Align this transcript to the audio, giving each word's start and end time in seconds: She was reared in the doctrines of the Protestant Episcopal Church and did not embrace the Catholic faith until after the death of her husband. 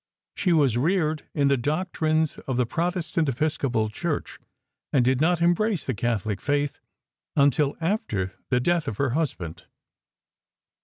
She 0.33 0.51
was 0.51 0.79
reared 0.79 1.25
in 1.35 1.47
the 1.47 1.57
doctrines 1.57 2.39
of 2.47 2.57
the 2.57 2.65
Protestant 2.65 3.29
Episcopal 3.29 3.87
Church 3.91 4.39
and 4.91 5.05
did 5.05 5.21
not 5.21 5.43
embrace 5.43 5.85
the 5.85 5.93
Catholic 5.93 6.41
faith 6.41 6.79
until 7.35 7.77
after 7.79 8.33
the 8.49 8.59
death 8.59 8.87
of 8.87 8.97
her 8.97 9.11
husband. 9.11 9.65